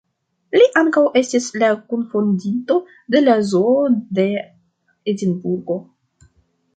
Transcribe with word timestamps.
Li 0.59 0.67
ankaŭ 0.79 1.01
estis 1.19 1.49
la 1.63 1.67
kunfondinto 1.91 2.77
de 3.15 3.21
la 3.25 3.35
zoo 3.51 3.75
de 4.21 4.25
Edinburgo. 5.13 5.77